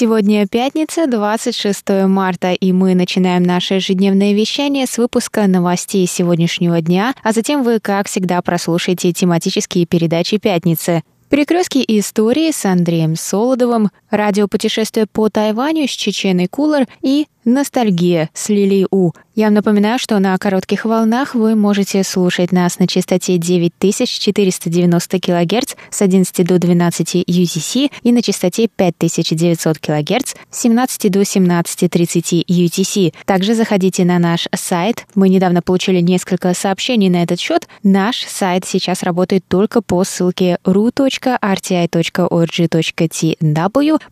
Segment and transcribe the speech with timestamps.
[0.00, 7.12] Сегодня пятница, 26 марта, и мы начинаем наше ежедневное вещание с выпуска новостей сегодняшнего дня,
[7.22, 11.02] а затем вы, как всегда, прослушаете тематические передачи пятницы.
[11.28, 18.86] Перекрестки истории с Андреем Солодовым, радиопутешествие по Тайваню с Чеченой Кулар и ностальгия с Лилией
[18.90, 19.12] У.
[19.34, 26.02] Я напоминаю, что на коротких волнах вы можете слушать нас на частоте 9490 кГц с
[26.02, 33.14] 11 до 12 UTC и на частоте 5900 кГц с 17 до 17.30 UTC.
[33.24, 35.06] Также заходите на наш сайт.
[35.14, 37.66] Мы недавно получили несколько сообщений на этот счет.
[37.82, 41.40] Наш сайт сейчас работает только по ссылке ru.rti.org.tw.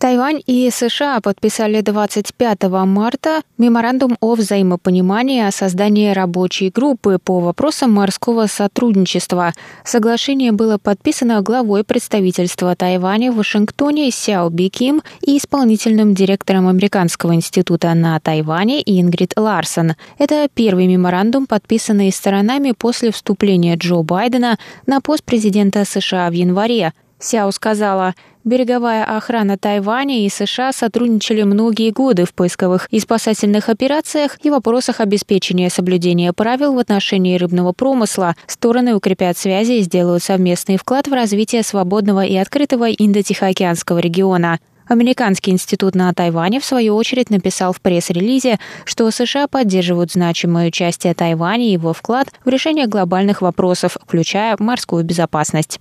[0.04, 7.94] Тайвань и США подписали 25 марта меморандум о взаимопонимании о создании рабочей группы по вопросам
[7.94, 9.54] морского сотрудничества.
[9.86, 17.34] Соглашение было подписано главой представительства Тайваня в Вашингтоне Сяо Би Ким и исполнительным директором Американского
[17.34, 19.94] института на Тайване Ингрид Ларсон.
[20.18, 26.92] Это первый меморандум, подписанный сторонами после вступления Джо Байдена на пост президента США в январе.
[27.20, 34.38] Сяо сказала, береговая охрана Тайваня и США сотрудничали многие годы в поисковых и спасательных операциях
[34.44, 38.36] и вопросах обеспечения соблюдения правил в отношении рыбного промысла.
[38.48, 44.60] Стороны укрепят связи и сделают совместный вклад в развитие свободного и открытого Индо-Тихоокеанского региона.
[44.88, 51.14] Американский институт на Тайване, в свою очередь, написал в пресс-релизе, что США поддерживают значимое участие
[51.14, 55.80] Тайваня и его вклад в решение глобальных вопросов, включая морскую безопасность.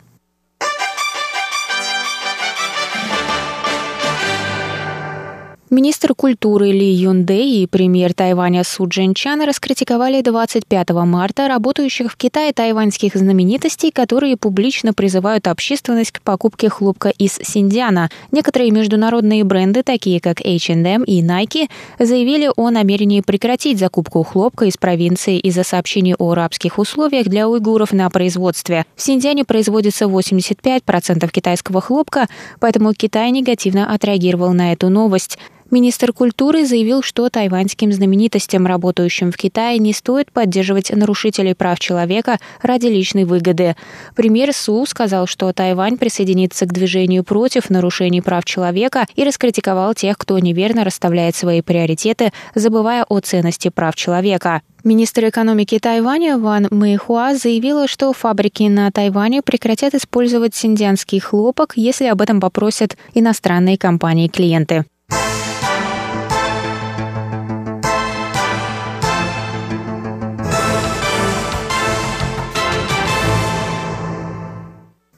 [5.72, 12.52] Министр культуры Ли Юнде и премьер Тайваня Су Чан раскритиковали 25 марта работающих в Китае
[12.52, 18.10] тайваньских знаменитостей, которые публично призывают общественность к покупке хлопка из Синдиана.
[18.32, 24.76] Некоторые международные бренды, такие как H&M и Nike, заявили о намерении прекратить закупку хлопка из
[24.76, 28.84] провинции из-за сообщений о рабских условиях для уйгуров на производстве.
[28.94, 32.26] В Синдиане производится 85% китайского хлопка,
[32.60, 35.38] поэтому Китай негативно отреагировал на эту новость.
[35.72, 42.38] Министр культуры заявил, что тайваньским знаменитостям, работающим в Китае, не стоит поддерживать нарушителей прав человека
[42.60, 43.74] ради личной выгоды.
[44.14, 50.18] Премьер Су сказал, что Тайвань присоединится к движению против нарушений прав человека и раскритиковал тех,
[50.18, 54.60] кто неверно расставляет свои приоритеты, забывая о ценности прав человека.
[54.84, 62.08] Министр экономики Тайваня Ван Мэйхуа заявила, что фабрики на Тайване прекратят использовать синдианский хлопок, если
[62.08, 64.84] об этом попросят иностранные компании-клиенты.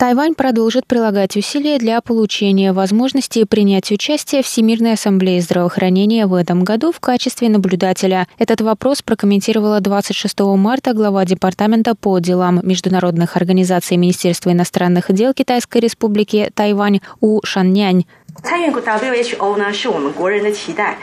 [0.05, 6.63] Тайвань продолжит прилагать усилия для получения возможности принять участие в Всемирной ассамблее здравоохранения в этом
[6.63, 8.29] году в качестве наблюдателя.
[8.37, 15.79] Этот вопрос прокомментировала 26 марта глава Департамента по делам международных организаций Министерства иностранных дел Китайской
[15.79, 18.05] Республики Тайвань У Шаннянь.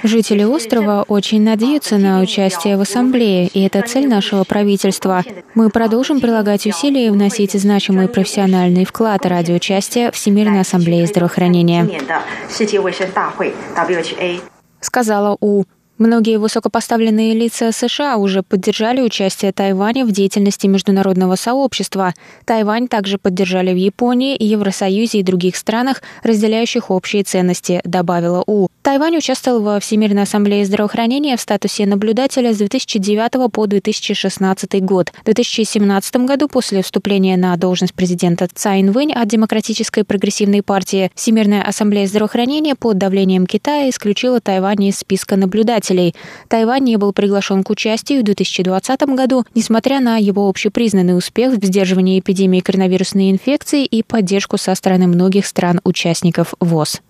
[0.04, 5.24] Жители острова очень надеются на участие в ассамблее, и это цель нашего правительства.
[5.56, 11.89] Мы продолжим прилагать усилия и вносить значимый профессиональный вклад ради участия в Всемирной ассамблее здравоохранения.
[14.80, 15.63] Сказала У.
[16.01, 22.15] Многие высокопоставленные лица США уже поддержали участие Тайваня в деятельности международного сообщества.
[22.44, 28.68] Тайвань также поддержали в Японии, Евросоюзе и других странах, разделяющих общие ценности, добавила У.
[28.81, 35.12] Тайвань участвовал во Всемирной ассамблее здравоохранения в статусе наблюдателя с 2009 по 2016 год.
[35.21, 41.62] В 2017 году, после вступления на должность президента Цайн Вэнь от Демократической прогрессивной партии, Всемирная
[41.62, 46.16] ассамблея здравоохранения под давлением Китая исключила Тайвань из списка наблюдателей наблюдателей.
[46.48, 51.66] Тайвань не был приглашен к участию в 2020 году, несмотря на его общепризнанный успех в
[51.66, 57.02] сдерживании эпидемии коронавирусной инфекции и поддержку со стороны многих стран-участников ВОЗ.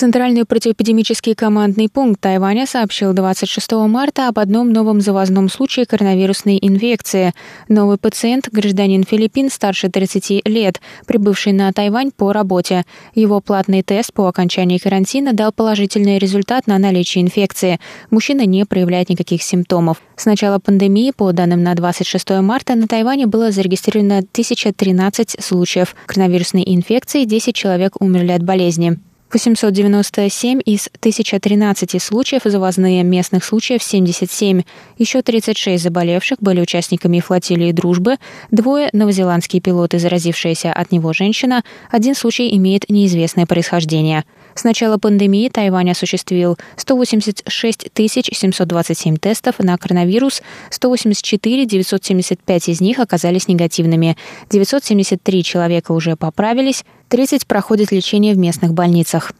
[0.00, 7.34] Центральный противоэпидемический командный пункт Тайваня сообщил 26 марта об одном новом завозном случае коронавирусной инфекции.
[7.68, 12.86] Новый пациент– гражданин Филиппин старше 30 лет, прибывший на Тайвань по работе.
[13.14, 17.78] Его платный тест по окончании карантина дал положительный результат на наличие инфекции.
[18.10, 20.00] Мужчина не проявляет никаких симптомов.
[20.16, 26.64] С начала пандемии, по данным на 26 марта, на Тайване было зарегистрировано 1013 случаев коронавирусной
[26.66, 28.98] инфекции, 10 человек умерли от болезни.
[29.30, 34.62] 897 из 1013 случаев завозные, местных случаев 77.
[34.98, 38.16] Еще 36 заболевших были участниками флотилии «Дружбы»,
[38.50, 44.24] двое– новозеландские пилоты, заразившиеся от него женщина, один случай имеет неизвестное происхождение–
[44.54, 47.88] с начала пандемии Тайвань осуществил 186
[48.32, 54.16] 727 тестов на коронавирус, 184 975 из них оказались негативными,
[54.50, 59.32] 973 человека уже поправились, 30 проходят лечение в местных больницах.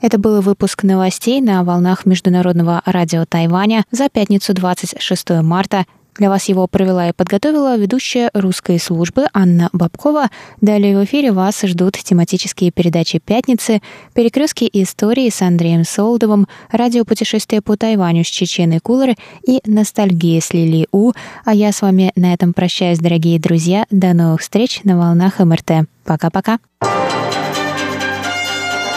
[0.00, 5.86] Это был выпуск новостей на волнах Международного радио Тайваня за пятницу 26 марта.
[6.16, 10.30] Для вас его провела и подготовила ведущая русской службы Анна Бабкова.
[10.60, 13.80] Далее в эфире вас ждут тематические передачи «Пятницы»,
[14.14, 19.14] «Перекрестки истории» с Андреем Солдовым, радиопутешествие по Тайваню с Чеченой Кулер
[19.46, 21.12] и «Ностальгия с Лили У».
[21.44, 23.84] А я с вами на этом прощаюсь, дорогие друзья.
[23.90, 25.88] До новых встреч на волнах МРТ.
[26.04, 26.58] Пока-пока.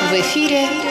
[0.10, 0.91] В эфире